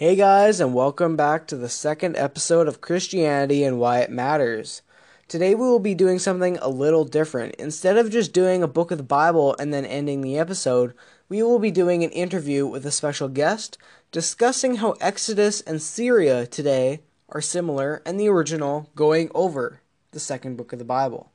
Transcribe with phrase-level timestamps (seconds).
[0.00, 4.80] Hey guys, and welcome back to the second episode of Christianity and Why It Matters.
[5.28, 7.54] Today we will be doing something a little different.
[7.56, 10.94] Instead of just doing a book of the Bible and then ending the episode,
[11.28, 13.76] we will be doing an interview with a special guest
[14.10, 19.82] discussing how Exodus and Syria today are similar and the original going over
[20.12, 21.30] the second book of the Bible.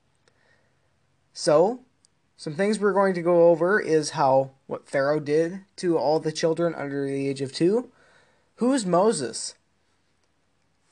[1.33, 1.81] So,
[2.35, 6.31] some things we're going to go over is how what Pharaoh did to all the
[6.31, 7.91] children under the age of 2
[8.59, 9.55] Who's Moses?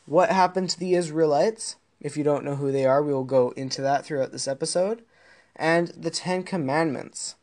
[0.05, 1.77] What happened to the Israelites?
[2.02, 5.02] If you don't know who they are, we will go into that throughout this episode.
[5.55, 7.36] And the Ten Commandments.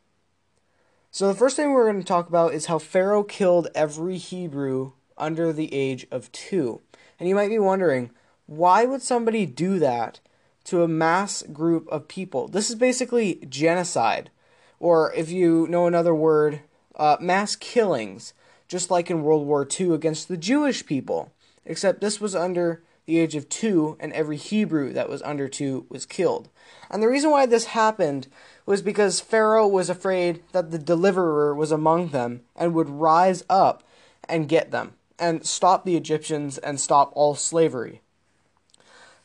[1.11, 4.93] So, the first thing we're going to talk about is how Pharaoh killed every Hebrew
[5.17, 6.83] under the age of two.
[7.19, 8.11] And you might be wondering,
[8.45, 10.21] why would somebody do that
[10.65, 12.47] to a mass group of people?
[12.47, 14.31] This is basically genocide.
[14.79, 16.61] Or, if you know another word,
[16.97, 18.35] uh, mass killings
[18.71, 21.33] just like in World War II against the Jewish people,
[21.67, 25.87] except this was under the age of two, and every Hebrew that was under two
[25.89, 26.49] was killed.
[26.89, 28.29] And the reason why this happened
[28.67, 33.83] was because Pharaoh was afraid that the deliverer was among them and would rise up
[34.29, 38.03] and get them and stop the Egyptians and stop all slavery.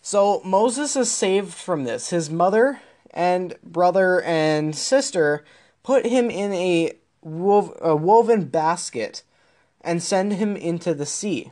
[0.01, 2.09] So Moses is saved from this.
[2.09, 5.45] His mother and brother and sister
[5.83, 9.21] put him in a, a woven basket
[9.85, 11.51] and send him into the sea.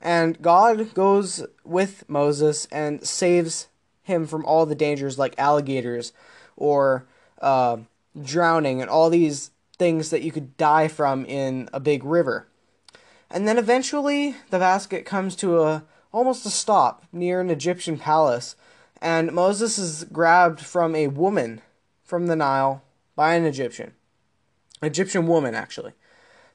[0.00, 3.68] And God goes with Moses and saves
[4.02, 6.12] him from all the dangers like alligators
[6.56, 7.06] or
[7.40, 7.76] uh,
[8.20, 12.48] drowning and all these things that you could die from in a big river.
[13.30, 18.56] And then eventually the basket comes to a almost a stop near an Egyptian palace,
[19.02, 21.60] and Moses is grabbed from a woman
[22.02, 22.82] from the Nile
[23.14, 23.92] by an Egyptian.
[24.82, 25.92] Egyptian woman actually.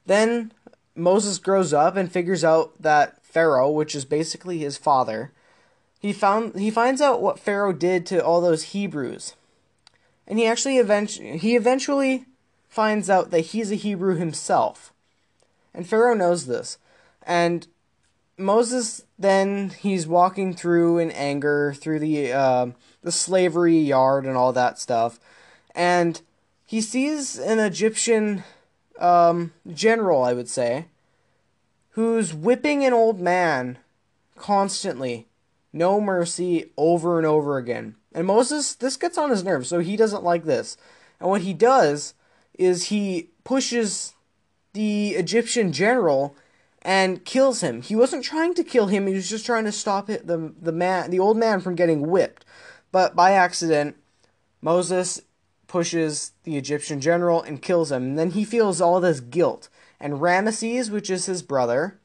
[0.06, 0.52] Then
[0.94, 5.32] Moses grows up and figures out that Pharaoh, which is basically his father,
[6.00, 9.34] he found he finds out what Pharaoh did to all those Hebrews.
[10.26, 12.26] And he actually eventually he eventually
[12.68, 14.92] finds out that he's a Hebrew himself.
[15.74, 16.78] And Pharaoh knows this.
[17.24, 17.66] And
[18.36, 22.66] Moses then he's walking through in anger through the uh,
[23.02, 25.20] the slavery yard and all that stuff,
[25.74, 26.20] and
[26.66, 28.42] he sees an Egyptian
[29.02, 30.86] um, general, I would say,
[31.90, 33.78] who's whipping an old man
[34.36, 35.26] constantly,
[35.72, 37.96] no mercy, over and over again.
[38.14, 40.76] And Moses, this gets on his nerves, so he doesn't like this.
[41.18, 42.14] And what he does
[42.58, 44.14] is he pushes
[44.72, 46.36] the Egyptian general
[46.82, 47.82] and kills him.
[47.82, 51.10] He wasn't trying to kill him; he was just trying to stop the the man,
[51.10, 52.44] the old man, from getting whipped.
[52.90, 53.96] But by accident,
[54.60, 55.22] Moses
[55.72, 58.02] pushes the Egyptian general and kills him.
[58.02, 59.70] And then he feels all this guilt.
[59.98, 61.98] And Ramesses, which is his brother,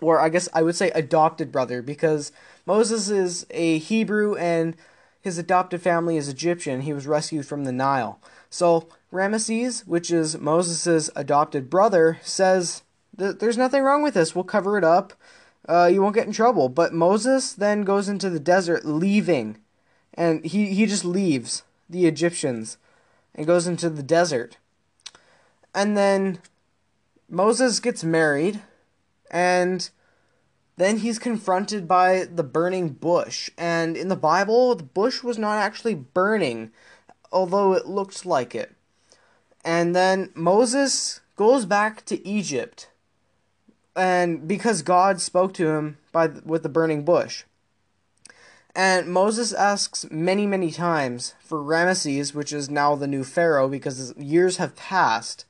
[0.00, 2.30] or I guess I would say adopted brother, because
[2.64, 4.76] Moses is a Hebrew and
[5.20, 6.82] his adopted family is Egyptian.
[6.82, 8.20] He was rescued from the Nile.
[8.48, 12.84] So Ramesses, which is Moses' adopted brother, says
[13.16, 14.36] there's nothing wrong with this.
[14.36, 15.14] We'll cover it up.
[15.68, 16.68] Uh, you won't get in trouble.
[16.68, 19.56] But Moses then goes into the desert, leaving,
[20.12, 22.78] and he he just leaves the Egyptians
[23.34, 24.58] and goes into the desert.
[25.74, 26.38] And then
[27.28, 28.62] Moses gets married,
[29.30, 29.90] and
[30.76, 33.50] then he's confronted by the burning bush.
[33.58, 36.70] And in the Bible, the bush was not actually burning,
[37.32, 38.74] although it looked like it.
[39.64, 42.90] And then Moses goes back to Egypt,
[43.96, 47.44] and because God spoke to him by with the burning bush.
[48.74, 54.16] And Moses asks many, many times for Ramesses, which is now the new Pharaoh, because
[54.16, 55.44] years have passed.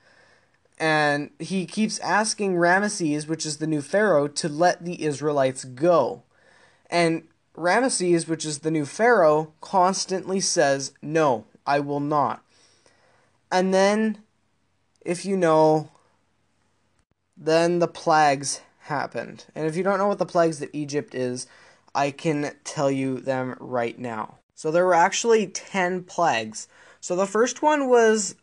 [0.78, 6.22] And he keeps asking Ramesses, which is the new Pharaoh, to let the Israelites go.
[6.90, 7.26] And
[7.56, 12.42] Ramesses, which is the new Pharaoh, constantly says, No, I will not.
[13.50, 14.18] And then,
[15.00, 15.90] if you know,
[17.36, 19.46] then the plagues happened.
[19.54, 21.46] And if you don't know what the plagues of Egypt is,
[21.94, 24.38] I can tell you them right now.
[24.54, 26.68] So there were actually 10 plagues.
[27.00, 28.34] So the first one was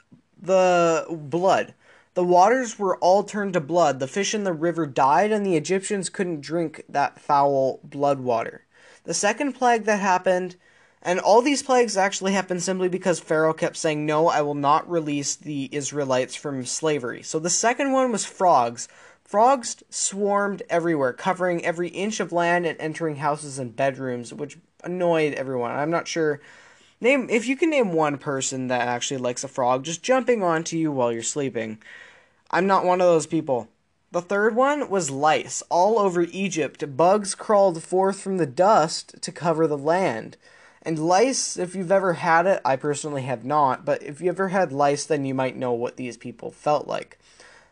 [0.42, 1.74] the blood.
[2.14, 4.00] The waters were all turned to blood.
[4.00, 8.66] The fish in the river died, and the Egyptians couldn't drink that foul blood water.
[9.06, 10.58] The second plague that happened,
[11.02, 14.90] and all these plagues actually happened simply because Pharaoh kept saying, No, I will not
[14.90, 17.24] release the Israelites from slavery.
[17.24, 18.88] So the second one was frogs.
[19.32, 25.36] Frogs swarmed everywhere, covering every inch of land and entering houses and bedrooms, which annoyed
[25.36, 25.72] everyone.
[25.72, 26.42] I'm not sure.
[27.00, 30.76] Name if you can name one person that actually likes a frog just jumping onto
[30.76, 31.82] you while you're sleeping.
[32.50, 33.70] I'm not one of those people.
[34.12, 35.64] The third one was lice.
[35.70, 40.36] All over Egypt, bugs crawled forth from the dust to cover the land.
[40.82, 44.50] And lice, if you've ever had it, I personally have not, but if you ever
[44.50, 47.18] had lice, then you might know what these people felt like.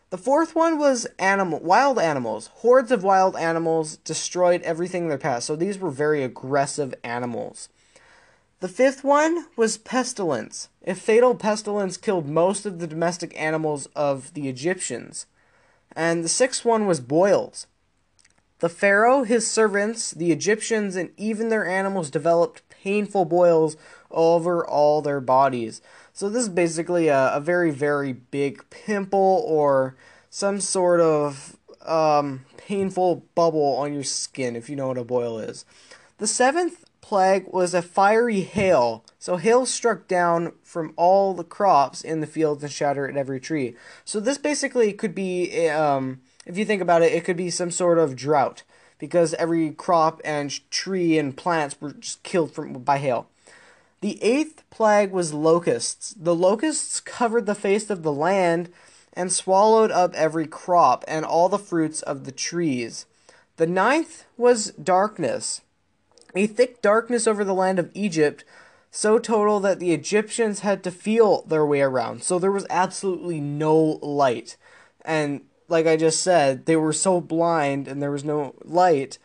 [0.09, 2.47] The fourth one was animal wild animals.
[2.56, 5.44] Hordes of wild animals destroyed everything in their path.
[5.44, 7.69] So these were very aggressive animals.
[8.59, 10.69] The fifth one was pestilence.
[10.85, 15.27] A fatal pestilence killed most of the domestic animals of the Egyptians.
[15.95, 17.67] And the sixth one was boils.
[18.59, 23.77] The Pharaoh, his servants, the Egyptians, and even their animals developed painful boils
[24.12, 25.81] over all their bodies.
[26.19, 29.95] So, this is basically a, a very, very big pimple or
[30.30, 31.56] some sort of
[31.86, 35.63] um, painful bubble on your skin, if you know what a boil is.
[36.18, 39.06] The seventh plague was a fiery hail.
[39.18, 43.77] So hail struck down from all the crops in the fields and shattered every tree.
[44.04, 47.72] So this basically could be, um, if you think about it, it could be some
[47.72, 48.63] sort of drought
[48.98, 53.30] because every crop and tree and plants were just killed from by hail.
[54.01, 56.13] The eighth plague was locusts.
[56.18, 58.69] The locusts covered the face of the land
[59.13, 63.06] and swallowed up every crop and all the fruits of the trees.
[63.57, 65.62] The ninth was darkness
[66.36, 68.44] a thick darkness over the land of Egypt,
[68.92, 72.24] so total that the Egyptians had to feel their way around.
[72.24, 74.57] So there was absolutely no light.
[75.06, 79.18] And like I just said, they were so blind and there was no light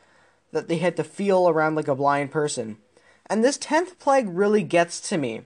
[0.53, 2.77] that they had to feel around like a blind person.
[3.27, 5.43] And this 10th plague really gets to me.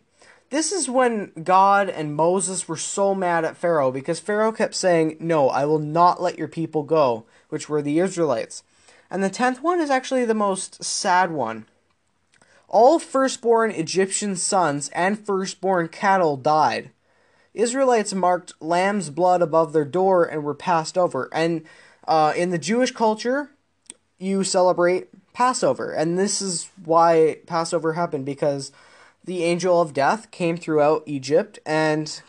[0.50, 5.18] This is when God and Moses were so mad at Pharaoh because Pharaoh kept saying,
[5.20, 8.62] No, I will not let your people go, which were the Israelites.
[9.10, 11.66] And the tenth one is actually the most sad one.
[12.66, 16.90] All firstborn Egyptian sons and firstborn cattle died.
[17.54, 21.28] Israelites marked lamb's blood above their door and were passed over.
[21.32, 21.64] And
[22.06, 23.50] uh, in the Jewish culture,
[24.18, 25.92] you celebrate Passover.
[25.92, 28.72] And this is why Passover happened because
[29.24, 32.20] the angel of death came throughout Egypt and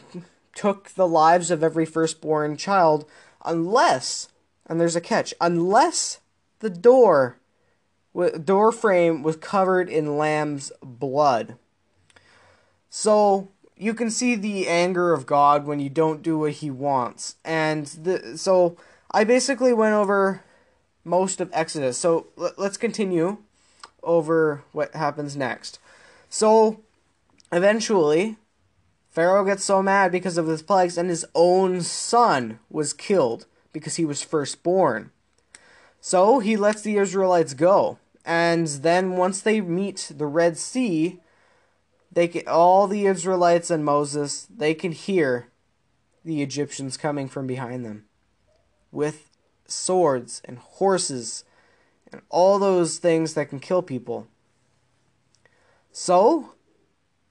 [0.54, 3.06] took the lives of every firstborn child,
[3.46, 4.28] unless,
[4.68, 6.20] and there's a catch, unless
[6.60, 7.40] the door
[8.44, 11.56] door frame was covered in lamb's blood.
[12.90, 17.36] So you can see the anger of God when you don't do what he wants.
[17.46, 18.78] And the, so
[19.12, 20.44] I basically went over
[21.04, 21.98] most of Exodus.
[21.98, 23.38] So let's continue
[24.04, 25.80] over what happens next.
[26.30, 26.82] So
[27.52, 28.38] eventually
[29.10, 33.96] Pharaoh gets so mad because of his plagues and his own son was killed because
[33.96, 35.12] he was firstborn.
[36.00, 37.98] So he lets the Israelites go.
[38.26, 41.20] And then once they meet the Red Sea,
[42.12, 45.48] they can, all the Israelites and Moses, they can hear
[46.24, 48.06] the Egyptians coming from behind them
[48.92, 49.29] with
[49.72, 51.44] swords and horses
[52.12, 54.28] and all those things that can kill people.
[55.92, 56.54] So,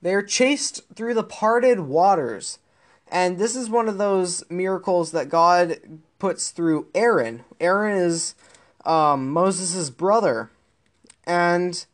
[0.02, 2.58] they're chased through the parted waters.
[3.10, 5.78] And this is one of those miracles that God
[6.18, 7.44] puts through Aaron.
[7.60, 8.34] Aaron is
[8.84, 10.50] um, Moses' brother.
[11.26, 11.84] And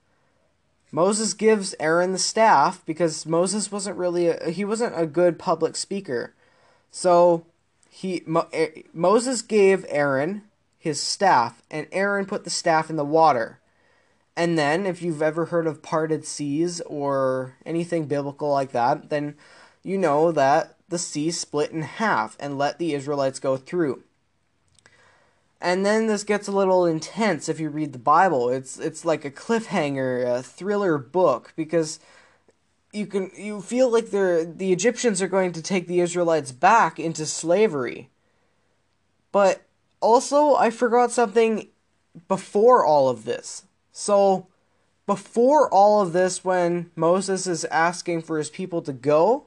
[0.90, 5.76] Moses gives Aaron the staff because Moses wasn't really a, he wasn't a good public
[5.76, 6.34] speaker.
[6.90, 7.46] So
[7.96, 10.42] he Mo, eh, Moses gave Aaron
[10.76, 13.60] his staff and Aaron put the staff in the water.
[14.36, 19.36] And then if you've ever heard of parted seas or anything biblical like that, then
[19.84, 24.02] you know that the sea split in half and let the Israelites go through.
[25.60, 28.48] And then this gets a little intense if you read the Bible.
[28.48, 32.00] It's it's like a cliffhanger, a thriller book because
[32.94, 36.98] you can you feel like the the Egyptians are going to take the Israelites back
[36.98, 38.08] into slavery.
[39.32, 39.62] But
[40.00, 41.68] also I forgot something
[42.28, 43.64] before all of this.
[43.90, 44.46] So
[45.06, 49.46] before all of this when Moses is asking for his people to go,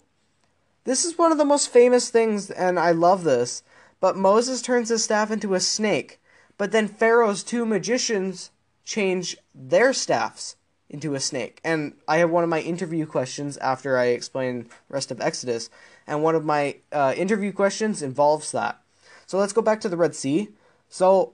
[0.84, 3.64] this is one of the most famous things and I love this
[4.00, 6.20] but Moses turns his staff into a snake.
[6.58, 8.52] But then Pharaoh's two magicians
[8.84, 10.56] change their staffs
[10.90, 11.60] into a snake.
[11.64, 15.70] And I have one of my interview questions after I explain rest of Exodus.
[16.06, 18.82] And one of my uh, interview questions involves that.
[19.26, 20.50] So let's go back to the Red Sea.
[20.90, 21.34] So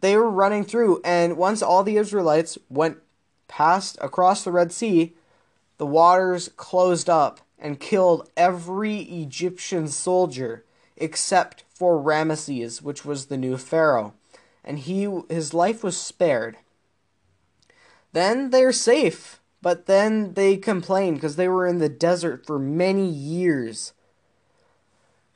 [0.00, 2.98] they were running through, and once all the Israelites went
[3.48, 5.14] past across the Red Sea,
[5.78, 10.64] the waters closed up and killed every Egyptian soldier
[10.96, 14.14] except for Ramesses, which was the new pharaoh,
[14.64, 16.56] and he his life was spared.
[18.12, 23.08] Then they're safe, but then they complain because they were in the desert for many
[23.08, 23.92] years.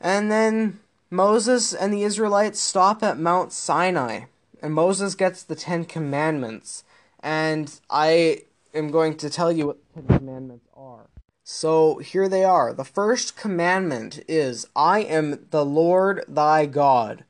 [0.00, 4.22] And then Moses and the Israelites stop at Mount Sinai,
[4.62, 6.84] and Moses gets the Ten Commandments.
[7.20, 11.08] And I am going to tell you what the Ten Commandments are.
[11.42, 12.72] So here they are.
[12.72, 17.24] The first commandment is, I am the Lord thy God.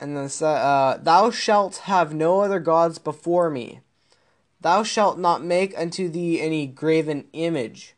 [0.00, 3.80] And then, uh, thou shalt have no other gods before me.
[4.60, 7.94] Thou shalt not make unto thee any graven image.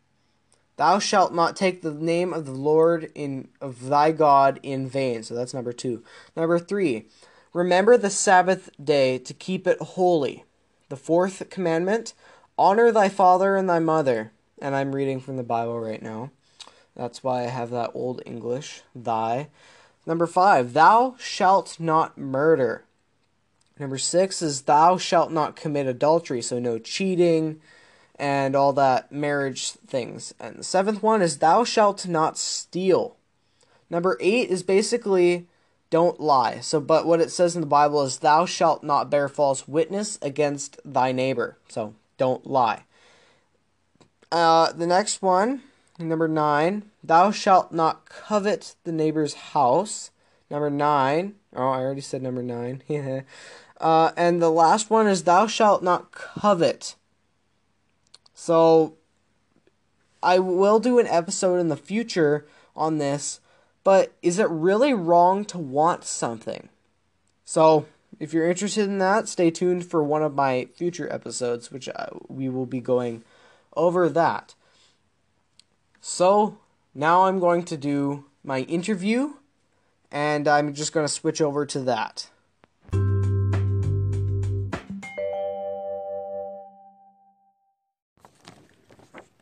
[0.76, 5.22] Thou shalt not take the name of the Lord in of thy God in vain.
[5.24, 6.04] So that's number two.
[6.36, 7.06] Number three,
[7.52, 10.44] remember the Sabbath day to keep it holy.
[10.88, 12.14] The fourth commandment,
[12.56, 14.32] honor thy father and thy mother.
[14.60, 16.30] And I'm reading from the Bible right now.
[16.94, 19.48] That's why I have that old English, thy.
[20.06, 22.84] Number five, thou shalt not murder.
[23.78, 27.60] Number six is thou shalt not commit adultery, so no cheating
[28.18, 30.34] and all that marriage things.
[30.40, 33.16] And the seventh one is thou shalt not steal.
[33.88, 35.46] Number eight is basically
[35.90, 36.60] don't lie.
[36.60, 40.18] So, but what it says in the Bible is thou shalt not bear false witness
[40.20, 41.56] against thy neighbor.
[41.68, 42.84] So, don't lie.
[44.30, 45.62] Uh, the next one,
[45.98, 50.10] number nine, thou shalt not covet the neighbor's house.
[50.50, 52.82] Number nine, oh, I already said number nine.
[53.80, 56.94] uh, and the last one is thou shalt not covet.
[58.34, 58.94] So,
[60.22, 63.40] I will do an episode in the future on this,
[63.84, 66.68] but is it really wrong to want something?
[67.44, 67.86] So,
[68.18, 72.06] if you're interested in that, stay tuned for one of my future episodes, which uh,
[72.28, 73.22] we will be going
[73.76, 74.54] over that.
[76.00, 76.58] So
[76.94, 79.34] now I'm going to do my interview,
[80.10, 82.30] and I'm just going to switch over to that.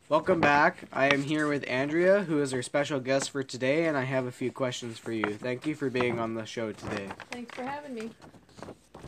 [0.09, 0.85] Welcome back.
[0.93, 4.25] I am here with Andrea, who is our special guest for today, and I have
[4.25, 5.33] a few questions for you.
[5.33, 7.09] Thank you for being on the show today.
[7.29, 8.11] Thanks for having me.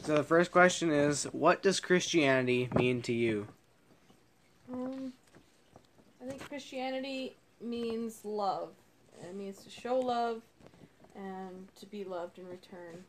[0.04, 3.48] So, the first question is What does Christianity mean to you?
[4.74, 5.14] Um,
[6.22, 8.72] I think Christianity means love.
[9.22, 10.42] It means to show love
[11.16, 13.06] and to be loved in return.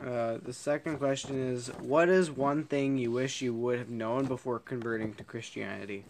[0.00, 4.26] Uh, the second question is What is one thing you wish you would have known
[4.26, 6.04] before converting to Christianity?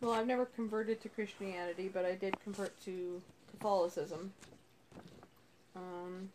[0.00, 4.32] Well, I've never converted to Christianity, but I did convert to Catholicism.
[5.74, 6.28] Um,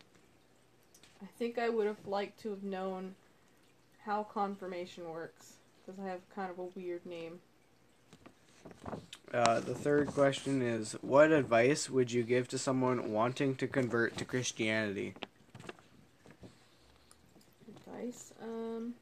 [1.22, 3.14] I think I would have liked to have known
[4.04, 5.54] how confirmation works
[5.84, 7.40] because I have kind of a weird name.
[9.32, 14.16] Uh, the third question is What advice would you give to someone wanting to convert
[14.18, 15.14] to Christianity?
[17.68, 18.32] Advice?
[18.42, 18.94] Um,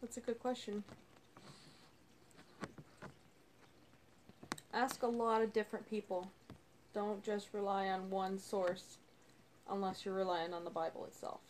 [0.00, 0.82] that's a good question.
[4.76, 6.30] Ask a lot of different people.
[6.92, 8.98] Don't just rely on one source
[9.70, 11.40] unless you're relying on the Bible itself.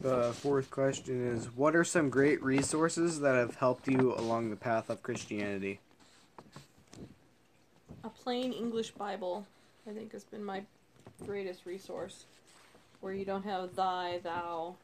[0.00, 4.56] The fourth question is What are some great resources that have helped you along the
[4.56, 5.78] path of Christianity?
[8.02, 9.46] A plain English Bible,
[9.88, 10.64] I think, has been my
[11.24, 12.24] greatest resource.
[13.00, 14.74] Where you don't have thy, thou,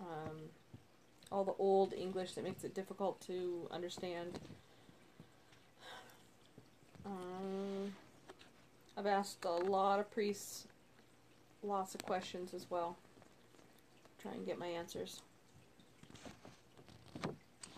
[0.00, 0.36] um,
[1.30, 4.38] all the old English that makes it difficult to understand.
[9.06, 10.66] I've asked a lot of priests
[11.62, 12.96] lots of questions as well
[14.20, 15.22] try and get my answers.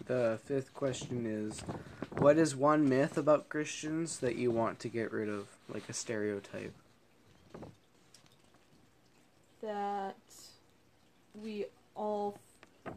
[0.07, 1.61] The fifth question is
[2.17, 5.93] What is one myth about Christians that you want to get rid of, like a
[5.93, 6.73] stereotype?
[9.61, 10.17] That
[11.35, 12.39] we all,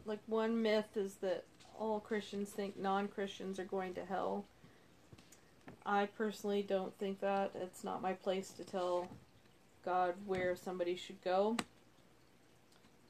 [0.06, 1.44] like, one myth is that
[1.78, 4.46] all Christians think non Christians are going to hell.
[5.84, 7.52] I personally don't think that.
[7.54, 9.08] It's not my place to tell
[9.84, 11.56] God where somebody should go.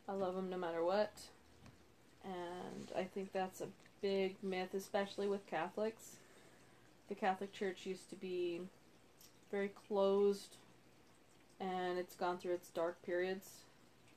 [0.09, 1.13] I love him no matter what.
[2.25, 3.69] And I think that's a
[4.01, 6.17] big myth, especially with Catholics.
[7.09, 8.61] The Catholic Church used to be
[9.51, 10.57] very closed
[11.61, 13.49] and it's gone through its dark periods.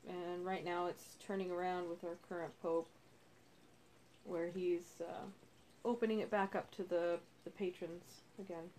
[0.08, 2.90] And right now it's turning around with our current Pope,
[4.24, 5.26] where he's uh,
[5.84, 8.04] opening it back up to the, the patrons
[8.40, 8.70] again.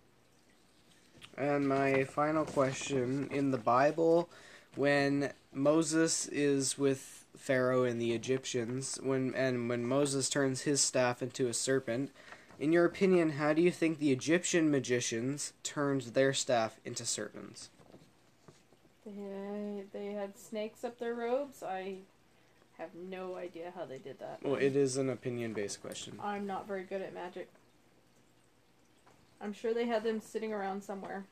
[1.38, 4.28] And my final question in the Bible,
[4.74, 11.22] when Moses is with Pharaoh and the Egyptians, when and when Moses turns his staff
[11.22, 12.10] into a serpent,
[12.58, 17.70] in your opinion, how do you think the Egyptian magicians turned their staff into serpents?
[19.04, 21.62] They they had snakes up their robes.
[21.62, 21.98] I
[22.78, 24.40] have no idea how they did that.
[24.42, 26.18] Well, it is an opinion based question.
[26.22, 27.50] I'm not very good at magic.
[29.40, 31.26] I'm sure they had them sitting around somewhere.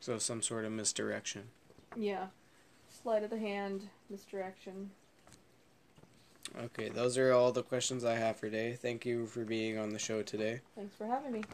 [0.00, 1.48] So some sort of misdirection.
[1.96, 2.26] Yeah.
[2.88, 4.90] Sleight of the hand, misdirection.
[6.64, 8.74] Okay, those are all the questions I have for today.
[8.74, 10.60] Thank you for being on the show today.
[10.74, 11.44] Thanks for having me.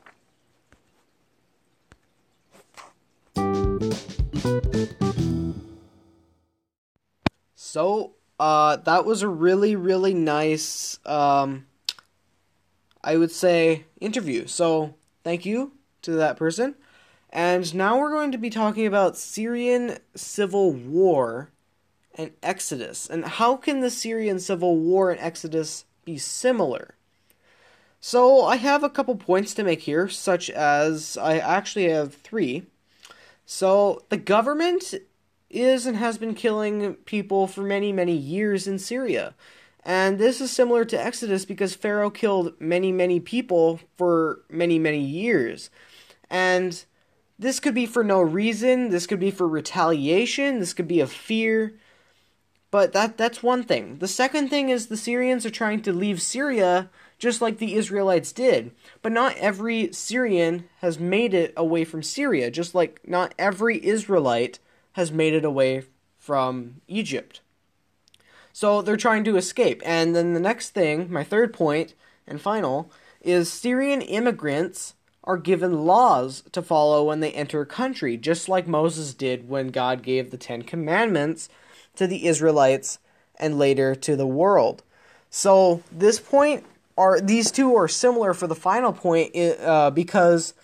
[7.54, 11.66] So, uh, that was a really, really nice, um,
[13.04, 14.46] I would say, interview.
[14.46, 15.75] So, thank you
[16.06, 16.75] to that person.
[17.30, 21.50] And now we're going to be talking about Syrian civil war
[22.14, 23.08] and Exodus.
[23.08, 26.94] And how can the Syrian civil war and Exodus be similar?
[28.00, 32.64] So, I have a couple points to make here, such as I actually have three.
[33.44, 34.94] So, the government
[35.50, 39.34] is and has been killing people for many, many years in Syria.
[39.84, 45.00] And this is similar to Exodus because Pharaoh killed many, many people for many, many
[45.00, 45.70] years.
[46.30, 46.85] And
[47.38, 51.06] this could be for no reason, this could be for retaliation, this could be a
[51.06, 51.75] fear.
[52.71, 53.99] But that that's one thing.
[53.99, 58.33] The second thing is the Syrians are trying to leave Syria just like the Israelites
[58.33, 58.73] did.
[59.02, 64.59] But not every Syrian has made it away from Syria, just like not every Israelite
[64.92, 65.85] has made it away
[66.18, 67.40] from Egypt.
[68.52, 69.83] So they're trying to escape.
[69.85, 71.95] And then the next thing, my third point
[72.26, 72.90] and final,
[73.21, 74.95] is Syrian immigrants
[75.26, 79.68] are given laws to follow when they enter a country, just like Moses did when
[79.68, 81.49] God gave the Ten Commandments
[81.97, 82.99] to the Israelites
[83.38, 84.83] and later to the world.
[85.30, 86.64] So this point
[86.97, 90.54] are these two are similar for the final point uh, because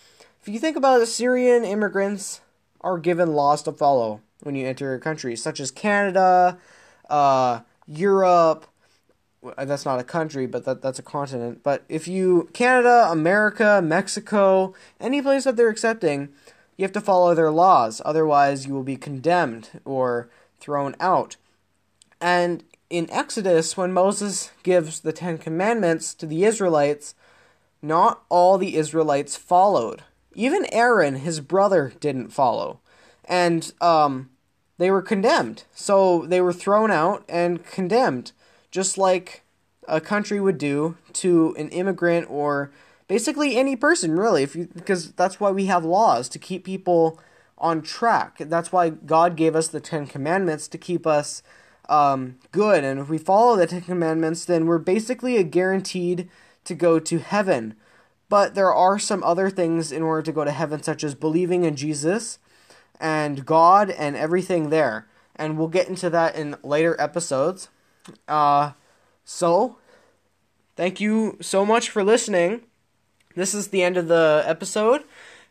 [0.41, 2.41] if you think about it, Syrian immigrants
[2.81, 6.59] are given laws to follow when you enter a country, such as Canada,
[7.11, 8.67] uh, Europe.
[9.57, 11.63] That's not a country, but that, that's a continent.
[11.63, 16.29] But if you, Canada, America, Mexico, any place that they're accepting,
[16.77, 18.01] you have to follow their laws.
[18.05, 20.29] Otherwise, you will be condemned or
[20.61, 21.37] thrown out.
[22.21, 27.15] And in Exodus, when Moses gives the Ten Commandments to the Israelites,
[27.83, 30.03] not all the Israelites followed.
[30.35, 32.81] Even Aaron, his brother, didn't follow.
[33.25, 34.31] And um,
[34.79, 35.65] they were condemned.
[35.75, 38.33] So they were thrown out and condemned,
[38.73, 39.43] just like
[39.87, 42.73] a country would do to an immigrant or
[43.07, 47.21] basically any person, really, if you, because that's why we have laws to keep people
[47.59, 48.39] on track.
[48.39, 51.43] That's why God gave us the Ten Commandments to keep us
[51.89, 52.83] um, good.
[52.83, 56.29] And if we follow the Ten Commandments, then we're basically guaranteed
[56.65, 57.75] to go to heaven.
[58.29, 61.65] But there are some other things in order to go to heaven, such as believing
[61.65, 62.39] in Jesus
[62.99, 65.07] and God and everything there.
[65.37, 67.69] And we'll get into that in later episodes.
[68.27, 68.73] Uh,
[69.25, 69.77] so,
[70.77, 72.63] thank you so much for listening.
[73.35, 75.03] This is the end of the episode.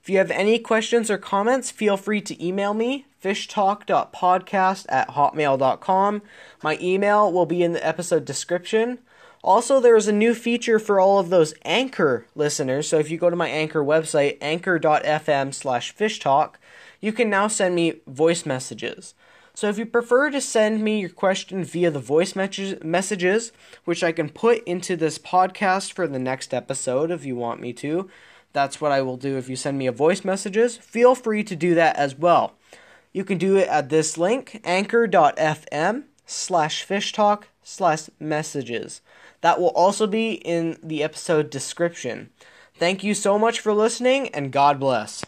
[0.02, 6.22] If you have any questions or comments, feel free to email me, fishtalk.podcast at hotmail.com.
[6.64, 9.00] My email will be in the episode description.
[9.44, 12.88] Also, there is a new feature for all of those Anchor listeners.
[12.88, 16.56] So if you go to my Anchor website, anchor.fm slash fishtalk,
[17.00, 19.14] you can now send me voice messages.
[19.62, 23.52] So if you prefer to send me your question via the voice messages,
[23.86, 27.72] which I can put into this podcast for the next episode if you want me
[27.74, 28.10] to,
[28.54, 30.78] that's what I will do if you send me a voice messages.
[30.78, 32.54] Feel free to do that as well.
[33.14, 39.02] You can do it at this link, anchor.fm slash fishtalk slash messages.
[39.42, 42.32] That will also be in the episode description.
[42.74, 45.24] Thank you so much for listening, and God bless.